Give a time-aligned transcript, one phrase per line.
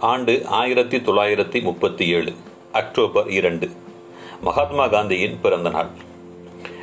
[0.00, 2.32] ஆண்டு ஆயிரத்தி தொள்ளாயிரத்தி முப்பத்தி ஏழு
[2.72, 3.70] அக்டோபர் இரண்டு
[4.40, 5.88] மகாத்மா காந்தியின் பிறந்த நாள்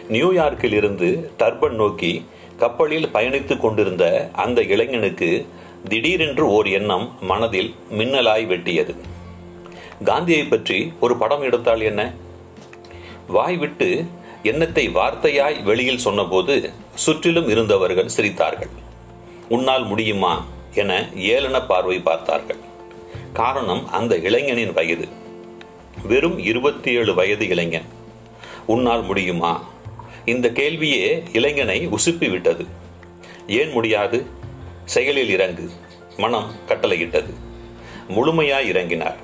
[0.10, 2.26] நியூயார்க்கில் இருந்து டர்பன் நோக்கி
[2.58, 5.48] கப்பலில் பயணித்துக் கொண்டிருந்த அந்த இளைஞனுக்கு
[5.90, 8.96] திடீரென்று ஓர் எண்ணம் மனதில் மின்னலாய் வெட்டியது.
[10.04, 12.14] காந்தியை பற்றி ஒரு படம் எடுத்தால் என்ன?
[13.28, 14.06] வாய் விட்டு
[14.44, 18.74] எண்ணத்தை வார்த்தையாய் வெளியில் சொன்னபோது சுற்றிலும் இருந்தவர்கள் சிரித்தார்கள்.
[19.50, 20.46] உன்னால் முடியுமா?
[20.74, 22.67] என ஏளன பார்வை பார்த்தார்கள்.
[23.38, 25.08] காரணம் அந்த இளைஞனின் வயது.
[26.04, 27.86] வெறும் இருபத்தி ஏழு வயது இளைஞன்.
[28.66, 29.64] உன்னால் முடியுமா?
[30.26, 32.66] இந்த கேள்வியே இளைஞனை உசுப்பி விட்டது
[33.48, 34.26] ஏன் முடியாது?
[34.86, 35.70] செயலில் இறங்கு.
[36.18, 37.34] மனம் கட்டளையிட்டது.
[38.10, 39.16] முழுமையாய் இறங்கினார்.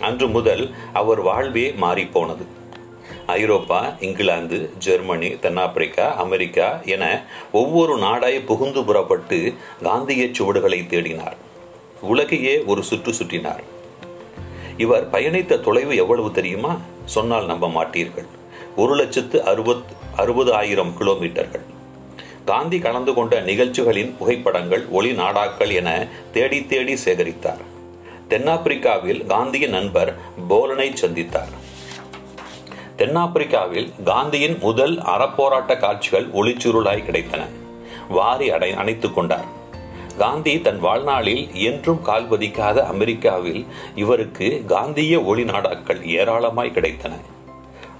[0.00, 2.44] அன்று முதல் அவர் வாழ்வே மாறிப்போனது.
[3.26, 11.36] ஐரோப்பா இங்கிலாந்து ஜெர்மனி தென்னாப்பிரிக்கா அமெரிக்கா என ஒவ்வொரு நாடாய் புகுந்து புறப்பட்டு காந்திய சுவடுகளை தேடினார்.
[12.00, 13.62] உலகையே ஒரு சுற்று சுற்றினார்.
[14.76, 16.76] இவர் பயணித்த தொலைவு எவ்வளவு தெரியுமா?
[17.04, 18.26] சொன்னால் நம்ப மாட்டீர்கள்.
[18.76, 19.82] ஒரு லட்சத்து அறுபத்
[20.16, 21.62] அறுபது ஆயிரம் கிலோமீட்டர்கள்.
[22.44, 27.60] காந்தி கலந்து கொண்ட நிகழ்ச்சிகளின் புகைப்படங்கள் ஒளி நாடாக்கள் என தேடி தேடி சேகரித்தார்.
[28.28, 30.16] தென்னாப்பிரிக்காவில் காந்தியின் நண்பர்
[30.48, 31.52] போலனை சந்தித்தார்.
[32.98, 37.40] தென்னாப்பிரிக்காவில் காந்தியின் முதல் அறப்போராட்ட காட்சிகள் ஒளிச்சுருளாய் கிடைத்தன.
[38.08, 39.57] வாரி அடை அணைத்துக் கொண்டார்.
[40.18, 47.14] காந்தி தன் வாழ்நாளில் என்றும் கால் பதிக்காத அமெரிக்காவில் இவருக்கு காந்திய ஒளி நாடாக்கள் ஏராளமாய் கிடைத்தன.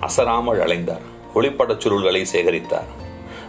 [0.01, 1.05] அசராமல் அலைந்தார்.
[1.35, 2.91] ஒளிப்படச் சுருள்களை சேகரித்தார்.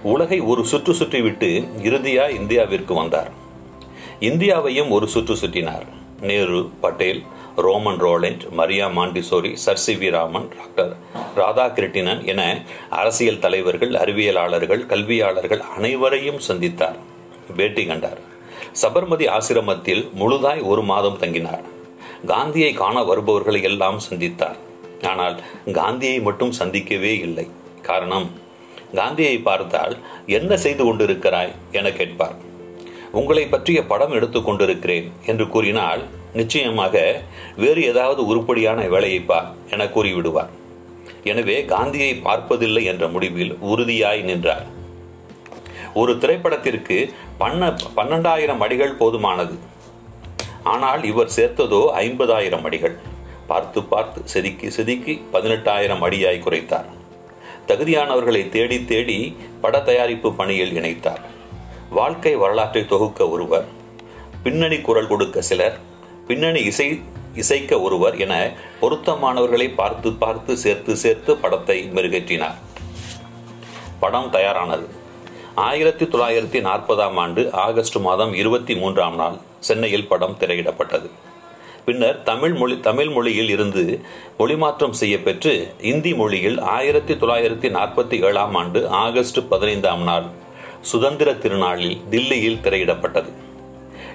[0.03, 3.31] உலகை ஒரு சுற்று சுற்றிவிட்டு இறுதியா இந்தியாவிற்கு வந்தார்.
[4.19, 5.87] இந்தியாவையும் ஒரு சுற்று சுற்றினார்.
[6.21, 7.23] Nehru Patel
[7.55, 10.93] Romain Rolland Maria Montessori Sir C V Raman Doctor
[11.35, 16.99] Radhakrishnan என அரசியல் தலைவர்கள் அறிவியலாளர்கள் கல்வியாளர்கள் அனைவரையும் சந்தித்தார்.
[17.55, 18.27] பேட்டி கண்டார்.
[18.71, 21.63] சபர்மதி ஆசிரமத்தில் முழுதாய் ஒரு மாதம் தங்கினார்.
[22.25, 24.57] காந்தியை காண வருபவர்களை எல்லாம் சந்தித்தார்.
[25.01, 25.41] ஆனால்
[25.71, 27.47] காந்தியை மட்டும் சந்திக்கவே இல்லை.
[27.81, 28.29] காரணம்
[28.95, 32.37] காந்தியை பார்த்தால் என்ன செய்து கொண்டிருக்கிறாய் என கேட்பார்.
[33.11, 36.03] உங்களை பற்றிய படம் எடுத்துக் கொண்டிருக்கிறேன் என்று கூறினால்
[36.33, 37.21] நிச்சயமாக
[37.55, 40.51] வேறு ஏதாவது உருப்படியான வேலையை பார் என கூறிவிடுவார்.
[41.23, 44.67] எனவே காந்தியை பார்ப்பதில்லை என்ற முடிவில் உறுதியாய் நின்றார்.
[45.93, 49.57] ஒரு திரைப்படத்திற்கு பன்ன பன்னெண்டாயிரம் அடிகள் போதுமானது.
[50.63, 52.97] ஆனால் இவர் சேர்த்ததோ ஐம்பதாயிரம் அடிகள்.
[53.47, 56.89] பார்த்து பார்த்து செதுக்கி செதுக்கி பதினெட்டாயிரம் அடியாய் குறைத்தார்.
[57.67, 61.21] தகுதியானவர்களை தேடி தேடி பட தயாரிப்பு பணியில் இணைத்தார்.
[61.89, 63.65] வாழ்க்கை வரலாற்றை தொகுக்க ஒருவர்
[64.43, 65.77] பின்னணி குரல் கொடுக்க சிலர்
[66.27, 67.01] பின்னணி இசை
[67.33, 68.51] இசைக்க ஒருவர் என
[68.81, 72.57] பொருத்தமானவர்களை பார்த்து பார்த்து சேர்த்து சேர்த்து படத்தை மெருகேற்றினார்.
[73.99, 74.87] படம் தயாரானது.
[75.59, 81.09] ஆயிரத்தி தொள்ளாயிரத்தி நாற்பதாம் ஆண்டு ஆகஸ்ட் மாதம் இருபத்தி மூன்றாம் நாள் சென்னையில் படம் திரையிடப்பட்டது.
[81.85, 84.01] பின்னர் தமிழ் மொழி தமிழ் மொழியில் இருந்து
[84.39, 90.23] மொழிமாற்றம் செய்ய பெற்று இந்தி மொழியில் ஆயிரத்தி தொள்ளாயிரத்தி நாற்பத்தி ஏழாம் ஆண்டு ஆகஸ்ட் பதினைந்தாம் நாள்
[90.81, 93.31] சுதந்திர திருநாளில் தில்லியில் திரையிடப்பட்டது.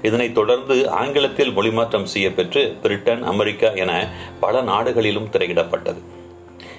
[0.03, 3.93] இதனைத் தொடர்ந்து ஆங்கிலத்தில் மொழிமாற்றம் செய்ய பெற்று பிரிட்டன் அமெரிக்கா என
[4.41, 6.03] பல நாடுகளிலும் திரையிடப்பட்டது.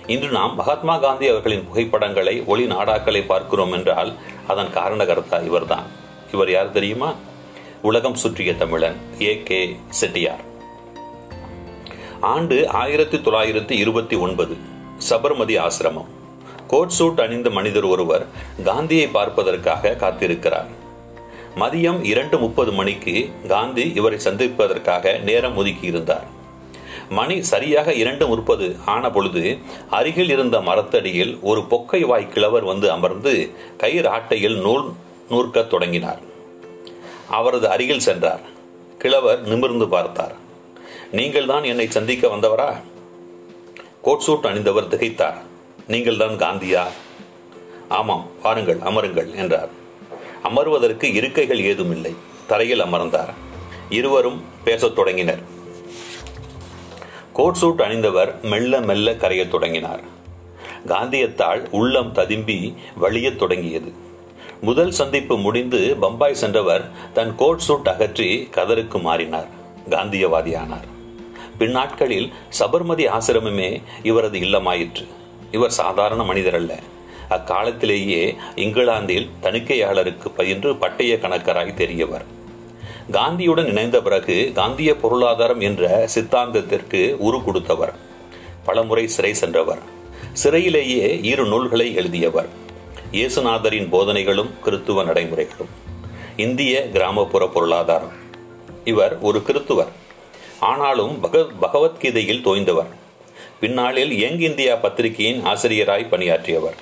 [0.08, 4.14] இன்று நாம் மகாத்மா காந்தி அவர்களின் புகைப்படங்களை ஒளி நாடாக்களை பார்க்கிறோம் என்றால்
[4.48, 5.86] அதன் காரணகர்த்தா இவர்தான்.
[6.34, 7.14] இவர் யார் தெரியுமா?
[7.82, 10.44] உலகம் சுற்றிய தமிழன் ஏ கே செட்டியார்.
[12.20, 14.58] ஆண்டு ஆயிரத்தி தொள்ளாயிரத்தி இருபத்தி ஒன்பது
[15.10, 16.06] சபர்மதி ஆசிரமம்.
[16.68, 18.26] கோட் சூட் அணிந்த மனிதர் ஒருவர்
[18.64, 20.68] காந்தியை பார்ப்பதற்காக காத்திருக்கிறார்.
[21.56, 26.34] மதியம் இரண்டு முப்பது மணிக்கு காந்தி இவரை சந்திப்பதற்காக நேரம் ஒதுக்கி இருந்தார்
[27.10, 29.58] மணி சரியாக இரண்டு முற்பது ஆன பொழுது
[29.90, 34.94] அருகில் இருந்த மரத்தடியில் ஒரு பொக்கை வாய் கிழவர் வந்து அமர்ந்து கயிறு ஆட்டையில் நூல்
[35.30, 36.20] நூற்கத் தொடங்கினார்.
[37.30, 38.40] அவரது அருகில் சென்றார்.
[38.98, 40.36] கிழவர் நிமிர்ந்து பார்த்தார்.
[41.12, 42.82] நீங்கள் தான் என்னை சந்திக்க வந்தவரா?
[44.02, 45.38] Coat suit அணிந்தவர் திகைத்தார்.
[45.88, 46.84] நீங்கள் தான் காந்தியா?
[47.90, 49.70] ஆமாம் வாருங்கள் அமருங்கள் என்றார்.
[50.44, 52.16] அமர்வதற்கு இருக்கைகள் ஏதும் இல்லை
[52.48, 53.34] தரையில் அமர்ந்தார்.
[53.90, 55.55] இருவரும் பேசத் தொடங்கினர்.
[57.36, 60.00] கோட் சூட் அணிந்தவர் மெல்ல மெல்ல கரையத் தொடங்கினார்.
[60.88, 63.94] காந்தியத்தால் உள்ளம் ததும்பி வழியத் தொடங்கியது.
[64.62, 69.48] முதல் சந்திப்பு முடிந்து பம்பாய் சென்றவர் தன் கோட் சூட் அகற்றி கதருக்கு மாறினார்.
[69.90, 70.88] காந்தியவாதியானார்.
[71.58, 75.08] பின்னாட்களில் சபர்மதி ஆசிரமமே இவரது இல்லமாயிற்று.
[75.52, 76.80] இவர் சாதாரண மனிதர் அல்ல.
[77.30, 82.26] அக்காலத்திலேயே இங்கிலாந்தில் தணிக்கையாளருக்கு பயின்று பட்டய கணக்கராய் தெரியவர்
[83.12, 87.94] காந்தியுடன் இணைந்த பிறகு காந்திய பொருளாதாரம் என்ற சித்தாந்தத்திற்கு உரு கொடுத்தவர்.
[88.66, 89.80] பலமுறை சிறை சென்றவர்.
[90.44, 92.50] சிறையிலேயே இரு நூல்களை எழுதியவர்.
[93.12, 95.69] இயேசுநாதரின் போதனைகளும் கிறித்துவ நடைமுறைகளும்.
[96.38, 98.12] இந்திய கிராமப்புற பொருளாதாரம்.
[98.86, 99.88] இவர் ஒரு கிறித்துவர்.
[100.60, 102.88] ஆனாலும் பக- பகவத்கீதையில் தோய்ந்தவர்.
[103.60, 106.75] பின்னாளில் யங் இந்தியா பத்திரிகையின் ஆசிரியராய் பணியாற்றியவர்.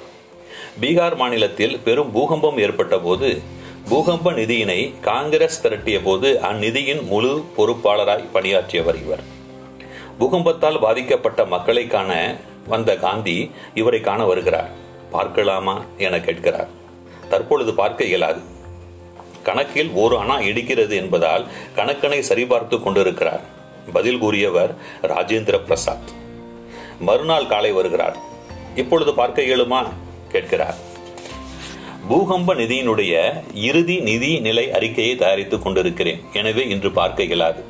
[0.81, 3.42] பீகார் மாநிலத்தில் பெரும் பூகம்பம் ஏற்பட்ட போது
[3.89, 9.24] பூகம்ப நிதியினை காங்கிரஸ் திரட்டிய போது அந்நிதியின் முழு பொறுப்பாளராய் பணியாற்றியவர் இவர்.
[10.19, 12.35] பூகம்பத்தால் பாதிக்கப்பட்ட மக்களை காண
[12.68, 14.69] வந்த காந்தி இவரை காண வருகிறார்.
[15.12, 16.68] பார்க்கலாமா என கேட்கிறார்.
[17.30, 18.41] தற்பொழுது பார்க்க இயலாது.
[19.44, 23.41] கணக்கில் ஒரு அணா இடிக்கிறது என்பதால் கணக்கனை சரிபார்த்து கொண்டிருக்கிறார்.
[23.94, 26.12] பதில் கூறியவர் ராஜேந்திர பிரசாத்.
[27.00, 28.18] மறுநாள் காலை வருகிறார்.
[28.75, 29.88] இப்பொழுது பார்க்க இயலுமா?
[30.31, 30.91] கேட்கிறார்.
[32.10, 36.22] பூகம்ப நிதியினுடைய இறுதி நிதி நிலை அறிக்கையை தயாரித்துக் கொண்டிருக்கிறேன்.
[36.34, 37.64] எனவே இன்று பார்க்க இயலாது.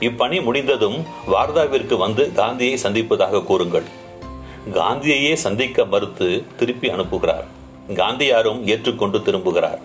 [0.00, 3.82] இப்பணி முடிந்ததும் வார்தாவிற்கு வந்து காந்தியை சந்திப்பதாக கூறுங்கள்.
[4.74, 7.44] காந்தியையே சந்திக்க மறுத்து திருப்பி அனுப்புகிறார்.
[7.88, 9.78] காந்தியாரும் ஏற்றுக்கொண்டு திரும்புகிறார்.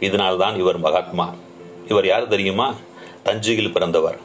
[0.00, 1.34] இதனால்தான் இவர் மகாத்மா.
[1.88, 2.74] இவர் யார் தெரியுமா?
[3.22, 4.18] தஞ்சையில் பிறந்தவர்.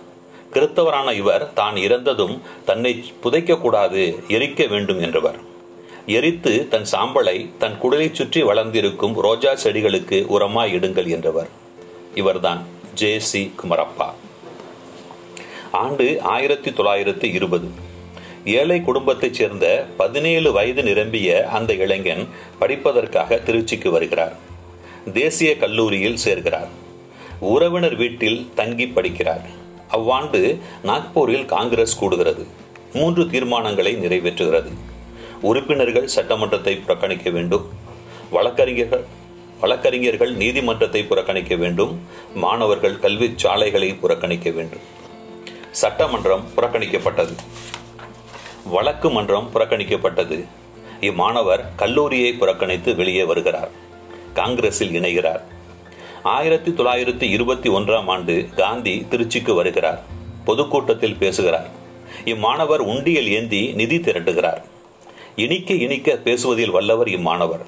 [0.54, 5.47] கிறித்தவரான இவர் தான் இறந்ததும் தன்னை புதைக்க கூடாது எரிக்க வேண்டும் என்றவர்.
[6.08, 11.48] எரித்து தன் சாம்பலை தன் குடலைச் சுற்றி வளர்ந்திருக்கும் ரோஜா செடிகளுக்கு உரமாய் இடுங்கள் என்றவர்.
[12.16, 14.14] இவர்தான் ஜே சி குமரப்பா.
[15.72, 17.68] ஆண்டு ஆயிரத்தி தொள்ளாயிரத்தி இருபது.
[18.46, 22.28] ஏழை குடும்பத்தைச் சேர்ந்த பதினேழு வயது நிரம்பிய அந்த இளைஞன்
[22.60, 24.36] படிப்பதற்காக திருச்சிக்கு வருகிறார்.
[25.14, 26.68] தேசிய கல்லூரியில் சேர்கிறார்.
[27.40, 29.46] உறவினர் வீட்டில் தங்கி படிக்கிறார்.
[29.92, 32.46] அவ்வாண்டு நாக்பூரில் காங்கிரஸ் கூடுகிறது.
[32.94, 34.72] மூன்று தீர்மானங்களை நிறைவேற்றுகிறது.
[35.42, 37.70] உறுப்பினர்கள் சட்டமன்றத்தை புறக்கணிக்க வேண்டும்.
[38.30, 39.06] வழக்கறிஞர்கள்
[39.62, 42.00] வழக்கறிஞர்கள் நீதிமன்றத்தை புறக்கணிக்க வேண்டும்.
[42.36, 44.80] மாணவர்கள் கல்வி சாலைகளை புறக்கணிக்க வேண்டும்.
[45.72, 47.36] சட்டமன்றம் புறக்கணிக்கப்பட்டது.
[48.66, 50.46] வழக்கு மன்றம் புறக்கணிக்கப்பட்டது.
[51.02, 53.70] இம்மாணவர் கல்லூரியை புறக்கணித்து வெளியே வருகிறார்.
[54.34, 55.42] காங்கிரஸில் இணைகிறார்.
[56.24, 60.04] ஆயிரத்தி தொள்ளாயிரத்தி இருபத்தி ஒன்றாம் ஆண்டு காந்தி திருச்சிக்கு வருகிறார்.
[60.46, 61.70] பொதுக்கூட்டத்தில் பேசுகிறார்.
[62.26, 64.62] இம்மாணவர் உண்டியல் ஏந்தி நிதி திரட்டுகிறார்.
[65.40, 67.64] இனிக்க இனிக்க பேசுவதில் வல்லவர் இம்மாணவர்.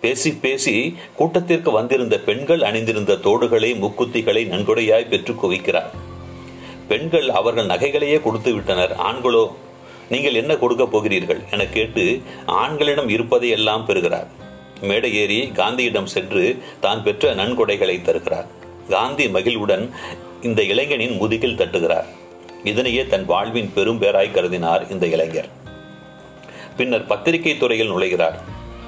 [0.00, 5.90] பேசி பேசி கூட்டத்திற்கு வந்திருந்த பெண்கள் அணிந்திருந்த தோடுகளை முக்குத்திகளை நன்கொடையாய் பெற்று குவிக்கிறார்.
[6.88, 8.96] பெண்கள் அவர்கள் நகைகளையே கொடுத்து விட்டனர்.
[8.96, 9.48] ஆண்களோ
[10.08, 11.40] நீங்கள் என்ன கொடுக்க போகிறீர்கள்?
[11.50, 14.28] என கேட்டு ஆண்களிடம் இருப்பதை எல்லாம் பெறுகிறார்.
[14.80, 18.46] மேடை ஏறி காந்தியிடம் சென்று தான் பெற்ற நன்கொடைகளை தருகிறார்.
[18.88, 19.90] காந்தி மகிழ்வுடன்
[20.42, 22.06] இந்த இளைஞனின் முதுகில் தட்டுகிறார்.
[22.64, 25.60] இதனையே தன் வாழ்வின் பெரும் பேராய் கருதினார் இந்த இளைஞர்.
[26.76, 28.38] பின்னர் பத்திரிகை துறையில் நுழைகிறார்.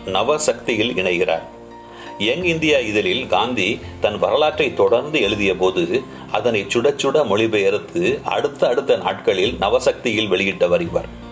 [0.07, 1.43] நவசக்தியில் இணைகிறார்.
[2.19, 6.03] யங் இந்தியா இதழில் காந்தி தன் வரலாற்றை தொடர்ந்து எழுதிய போது
[6.33, 11.23] அதனை சுட சுட மொழிபெயர்த்து அடுத்த அடுத்த நாட்களில் நவசக்தியில் வெளியிட்டவர் இவர்.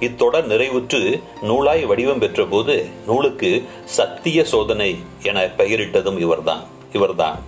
[0.00, 7.38] இத்தொடர் நிறைவுற்று நூலாய் வடிவம் பெற்ற போது நூலுக்கு சத்திய சோதனை என பெயரிட்டதும் இவர்தான் இவர்தான்.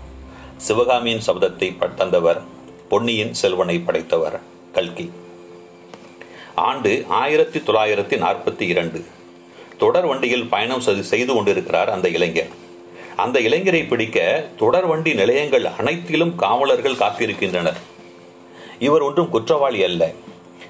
[0.57, 2.41] சிவகாமியின் சப்தத்தை தந்தவர்
[2.89, 4.41] பொன்னியின் செல்வனை படைத்தவர்
[4.73, 5.11] கல்கி.
[6.55, 9.05] ஆண்டு ஆயிரத்தி தொள்ளாயிரத்தி நாற்பத்தி இரண்டு.
[9.79, 12.49] தொடர் வண்டியில் பயணம் செய்து- செய்து கொண்டிருக்கிறார் அந்த இளைஞர்.
[13.17, 17.77] அந்த இளைஞரை பிடிக்க தொடர் வண்டி நிலையங்கள் அனைத்திலும் காவலர்கள் காத்திருக்கின்றனர்.
[18.79, 20.11] இவர் ஒன்றும் குற்றவாளி அல்ல.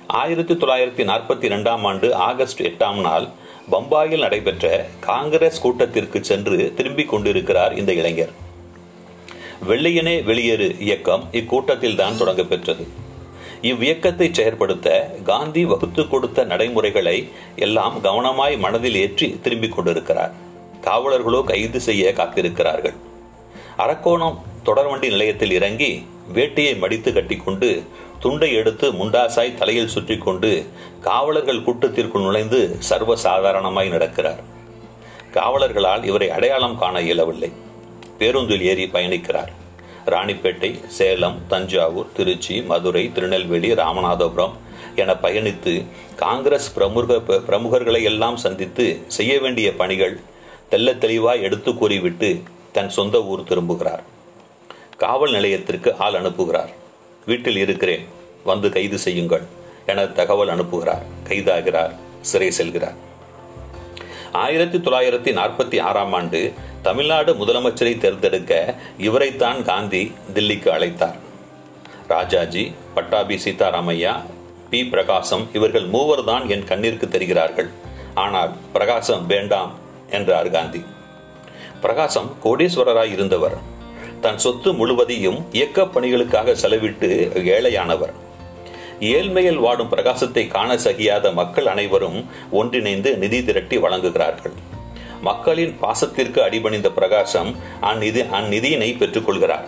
[0.06, 3.28] ஆயிரத்தி தொள்ளாயிரத்தி நாற்பத்தி இரண்டாம் ஆண்டு ஆகஸ்ட் எட்டாம் நாள்
[3.70, 8.30] பம்பாயில் நடைபெற்ற காங்கிரஸ் கூட்டத்திற்கு சென்று திரும்பிக் கொண்டிருக்கிறார் இந்த இளைஞர்.
[9.68, 12.86] வெள்ளையனே வெளியேறு இயக்கம் இக்கூட்டத்தில் தான் தொடங்க பெற்றது.
[13.62, 14.88] இவ்வியக்கத்தை செயற்படுத்த
[15.22, 17.16] காந்தி வகுத்து கொடுத்த நடைமுறைகளை
[17.56, 20.32] எல்லாம் கவனமாய் மனதில் ஏற்றி திரும்பிக் கொண்டிருக்கிறார்.
[20.86, 22.96] காவலர்களோ கைது செய்ய காத்திருக்கிறார்கள்.
[23.76, 27.82] அரக்கோணம் தொடர்வண்டி நிலையத்தில் இறங்கி வேட்டியை மடித்து கட்டிக்கொண்டு
[28.18, 30.50] துண்டை எடுத்து முண்டாசாய் தலையில் சுற்றி கொண்டு
[31.00, 34.40] காவலர்கள் கூட்டத்திற்குள் நுழைந்து சர்வ சாதாரணமாய் நடக்கிறார்.
[35.32, 37.50] காவலர்களால் இவரை அடையாளம் காண இயலவில்லை.
[38.18, 39.50] பேருந்தில் ஏறி பயணிக்கிறார்.
[40.10, 44.56] ராணிப்பேட்டை சேலம் தஞ்சாவூர் திருச்சி மதுரை திருநெல்வேலி ராமநாதபுரம்
[44.96, 45.74] என பயணித்து
[46.16, 50.16] காங்கிரஸ் பிரமுக பிரமுகர்களை எல்லாம் சந்தித்து செய்ய வேண்டிய பணிகள்
[50.70, 52.30] தெல்ல தெளிவாய் எடுத்து கூறிவிட்டு
[52.72, 54.02] தன் சொந்த ஊர் திரும்புகிறார்.
[54.96, 56.72] காவல் நிலையத்திற்கு ஆள் அனுப்புகிறார்.
[57.26, 58.04] வீட்டில் இருக்கிறேன்
[58.44, 59.46] வந்து கைது செய்யுங்கள்
[59.86, 61.06] என தகவல் அனுப்புகிறார்.
[61.28, 62.98] கைதாகிறார் சிறை செல்கிறார்.
[64.32, 71.18] ஆயிரத்தி தொள்ளாயிரத்தி நாற்பத்தி ஆறாம் ஆண்டு தமிழ்நாடு முதலமைச்சரை தேர்ந்தெடுக்க இவரைத்தான் காந்தி தில்லிக்கு அழைத்தார்.
[72.08, 74.20] ராஜாஜி பட்டாபி சீதாராமையா
[74.70, 77.68] பி பிரகாசம் இவர்கள் மூவர் தான் என் கண்ணிற்கு தெரிகிறார்கள்.
[78.14, 79.74] ஆனால் பிரகாசம் வேண்டாம்
[80.10, 80.84] என்றார் காந்தி.
[81.80, 83.58] பிரகாசம் கோடீஸ்வரராய் இருந்தவர்.
[84.20, 88.12] தன் சொத்து முழுவதையும் இயக்க பணிகளுக்காக செலவிட்டு ஏழையானவர்.
[89.00, 92.18] ஏழ்மையில் வாடும் பிரகாசத்தை காண சகியாத மக்கள் அனைவரும்
[92.50, 94.56] ஒன்றிணைந்து நிதி திரட்டி வழங்குகிறார்கள்.
[95.22, 99.66] மக்களின் பாசத்திற்கு அடிபணிந்த பிரகாசம் அந்நிதி அந்நிதியினை பெற்றுக்கொள்கிறார்.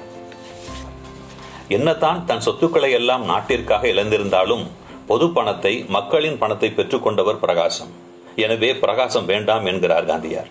[1.69, 4.65] என்னதான் தன் சொத்துக்களை எல்லாம் நாட்டிற்காக இழந்திருந்தாலும்
[5.07, 7.93] பொது பணத்தை மக்களின் பணத்தை பெற்றுக்கொண்டவர் பிரகாசம்.
[8.37, 10.51] எனவே பிரகாசம் வேண்டாம் என்கிறார் காந்தியார்.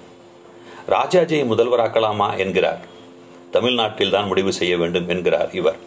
[0.95, 2.81] ராஜாஜியை முதல்வராக்கலாமா என்கிறார்.
[3.51, 5.79] தமிழ்நாட்டில் தான் முடிவு செய்ய வேண்டும் என்கிறார் இவர்.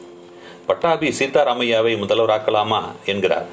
[0.66, 2.82] பட்டாபி சீதாராமையாவை முதல்வராக்கலாமா?
[3.06, 3.46] என்கிறார்.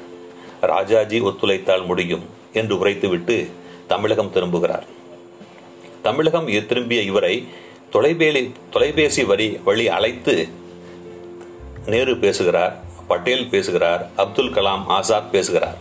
[0.60, 3.50] ராஜாஜி ஒத்துழைத்தால் முடியும் என்று உரைத்துவிட்டு
[3.86, 4.82] தமிழகம் திரும்புகிறார்.
[6.02, 7.46] தமிழகம் திரும்பிய இவரை
[7.92, 10.48] தொலைபேலி தொலைபேசி வரி வழி அழைத்து
[11.86, 15.78] நேரு பேசுகிறார் பட்டேல் பேசுகிறார் அப்துல் கலாம் ஆசாத் பேசுகிறார்.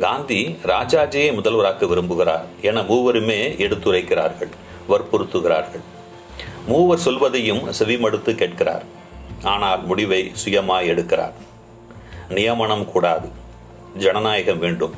[0.00, 4.50] காந்தி ராஜாஜியை முதல்வராக்க விரும்புகிறார் என மூவருமே எடுத்துரைக்கிறார்கள்
[4.88, 5.80] வற்புறுத்துகிறார்கள்.
[6.66, 9.02] மூவர் சொல்வதையும் செவிமடுத்து கேட்கிறார்.
[9.52, 11.34] ஆனால் முடிவை சுயமாய் எடுக்கிறார்.
[12.36, 13.28] நியமனம் கூடாது.
[14.04, 14.94] ஜனநாயகம் வேண்டும்.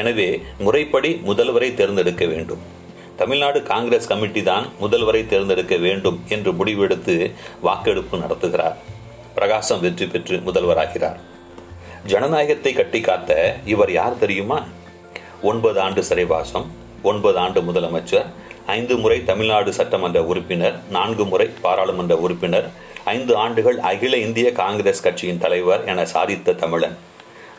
[0.00, 0.28] எனவே
[0.64, 2.62] முறைப்படி முதல்வரை தேர்ந்தெடுக்க வேண்டும்.
[3.20, 7.14] தமிழ்நாடு காங்கிரஸ் கமிட்டி தான் முதல்வரை தேர்ந்தெடுக்க வேண்டும் என்று முடிவெடுத்து
[7.66, 8.76] வாக்கெடுப்பு நடத்துகிறார்.
[9.36, 11.20] பிரகாசம் வெற்றி பெற்று முதல்வராகிறார்.
[12.12, 13.30] ஜனநாயகத்தை கட்டி காத்த
[13.64, 14.58] இவர் யார் தெரியுமா?
[15.50, 16.66] ஒன்பது ஆண்டு சிறைவாசம்
[17.10, 18.28] ஒன்பது ஆண்டு முதலமைச்சர்
[18.74, 22.68] ஐந்து முறை தமிழ்நாடு சட்டமன்ற உறுப்பினர் நான்கு முறை பாராளுமன்ற உறுப்பினர்
[23.12, 26.96] ஐந்து ஆண்டுகள் அகில இந்திய காங்கிரஸ் கட்சியின் தலைவர் என சாதித்த தமிழன்.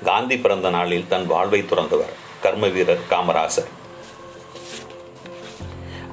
[0.04, 3.70] காந்தி பிறந்த நாளில் தன் வாழ்வை துறந்தவர் கர்ம வீரர் காமராசர்.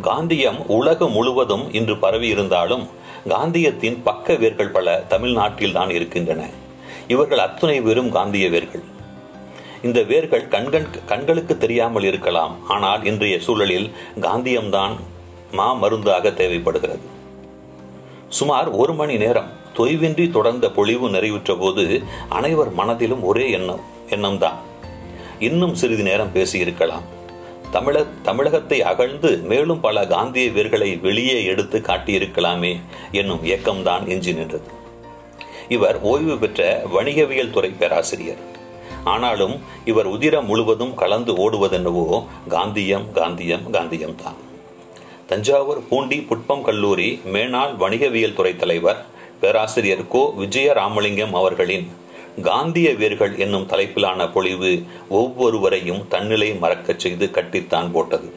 [0.02, 2.84] காந்தியம் உலகம் முழுவதும் இன்று பரவி இருந்தாலும்
[3.28, 6.44] காந்தியத்தின் பக்க வேர்கள் பல தமிழ்நாட்டில் தான் இருக்கின்றன.
[7.08, 8.84] இவர்கள் அத்துணை பேரும் காந்திய வேர்கள்.
[9.82, 14.96] இந்த வேர்கள் கண்கண் கண்களுக்கு தெரியாமல் இருக்கலாம் ஆனால் இன்றைய சூழலில் காந்தியம்தான்
[15.52, 17.12] மா மருந்தாக தேவைப்படுகிறது.
[18.38, 21.84] சுமார் ஒரு மணி நேரம் தொய்வின்றி தொடர்ந்த பொழிவு நிறைவுற்ற போது
[22.28, 23.82] அனைவர் மனதிலும் ஒரே எண்ணம்
[24.14, 24.58] எண்ணம்தான்.
[25.48, 27.04] இன்னும் சிறிது நேரம் பேசியிருக்கலாம்.
[27.74, 32.72] தமிழ தமிழகத்தை அகழ்ந்து மேலும் பல காந்திய வீர்களை வெளியே எடுத்து காட்டியிருக்கலாமே
[33.20, 34.70] என்னும் இயக்கம்தான் எஞ்சி நின்றது.
[35.76, 36.60] இவர் ஓய்வு பெற்ற
[36.96, 38.42] வணிகவியல் துறை பேராசிரியர்.
[39.12, 42.06] ஆனாலும் இவர் உதிரம் முழுவதும் கலந்து ஓடுவதென்னவோ
[42.56, 44.40] காந்தியம் காந்தியம் காந்தியம் தான்
[45.26, 49.04] தஞ்சாவூர் பூண்டி புட்பம் கல்லூரி மேனாள் வணிகவியல் துறை தலைவர்
[49.40, 50.32] பேராசிரியர் கோ.
[50.36, 51.86] விஜய ராமலிங்கம் அவர்களின்
[52.42, 58.32] காந்திய வேர்கள் என்னும் தலைப்பிலான பொழிவு ஒவ்வொருவரையும் தன்னிலை மறக்கச் செய்து கட்டித்தான் போட்டது.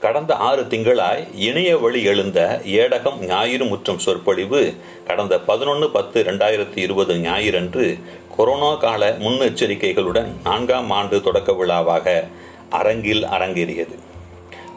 [0.00, 4.74] கடந்த ஆறு திங்களாய் இணைய வழி எழுந்த ஏடகம் ஞாயிறு முற்றும் சொற்பொழிவு
[5.06, 8.00] கடந்த பதினொன்று பத்து இரண்டாயிரத்தி இருபது ஞாயிறன்று
[8.36, 12.28] கொரோனா கால முன்னெச்சரிக்கைகளுடன் நான்காம் ஆண்டு தொடக்க விழாவாக
[12.70, 13.96] அரங்கில் அரங்கேறியது.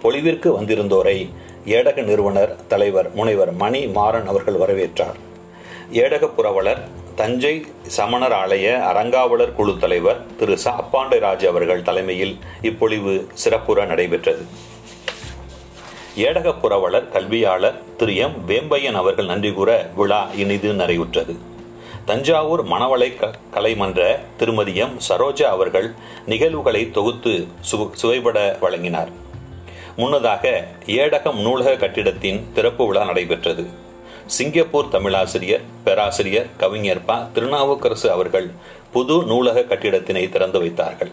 [0.04, 1.30] பொழிவிற்கு வந்திருந்தோரை
[1.66, 5.20] ஏடக நிறுவனர் தலைவர் முனைவர் மணி மாறன் அவர்கள் வரவேற்றார்.
[5.92, 6.82] ஏடக புரவலர்
[7.16, 10.58] தஞ்சை சமணர் ஆலய அறங்காவலர் குழு தலைவர் திரு.
[10.66, 14.46] சாப்பாண்டராஜ் அவர்கள் தலைமையில் இப்பொழிவு சிறப்புற நடைபெற்றது.
[16.18, 18.16] ஏடக புரவலர் கல்வியாளர் திரு.
[18.16, 18.44] எம்.
[18.48, 21.38] வேம்பையன் அவர்கள் நன்றி கூற விழா இனிது நிறைவுற்றது.
[22.06, 23.14] தஞ்சாவூர் மணவளை
[23.54, 25.00] கலைமன்ற திருமதி எம்.
[25.10, 25.92] சரோஜா அவர்கள்
[26.26, 27.48] நிகழ்வுகளை தொகுத்து
[27.94, 29.10] சுவைபட வழங்கினார்.
[29.96, 33.66] முன்னதாக ஏடகம் நூலக கட்டிடத்தின் திறப்பு விழா நடைபெற்றது.
[34.26, 37.28] சிங்கப்பூர் தமிழாசிரியர் பேராசிரியர் கவிஞர் ப.
[37.34, 38.52] திருநாவுக்கரசு அவர்கள்
[38.92, 41.12] புது நூலக கட்டிடத்தினை திறந்து வைத்தார்கள்.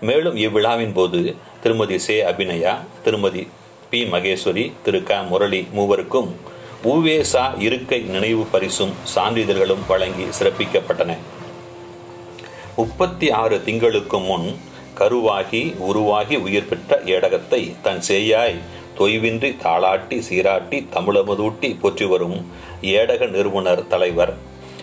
[0.00, 2.24] மேலும் இவ்விழாவின் போது திருமதி சே.
[2.24, 3.48] அபிநயா திருமதி
[3.90, 4.04] பி.
[4.04, 5.02] மகேஸ்வரி திரு.
[5.02, 5.22] க.
[5.22, 6.28] முரளி மூவருக்கும்
[6.84, 11.16] ஊவேசா இருக்கை நினைவு பரிசும் சான்றிதழ்களும் வழங்கி சிறப்பிக்கப்பட்டன.
[12.76, 14.58] முப்பத்தி ஆறு திங்களுக்கு முன்
[14.98, 18.58] கருவாகி உருவாகி உயிர் பெற்ற ஏடகத்தை தன் சேயாய்
[18.98, 22.50] தொய்வின்றி தாளாட்டி சீராட்டி தமிழமதூட்டி போற்றி வரும்
[22.82, 24.34] ஏடக நிறுவனர் தலைவர்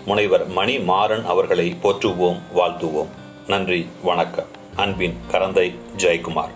[0.05, 3.11] முனைவர் மணி மாறன் அவர்களை போற்றுவோம் வாழ்த்துவோம்.
[3.47, 4.49] நன்றி வணக்கம்.
[4.75, 6.55] அன்பின் கரந்தை ஜெயக்குமார்.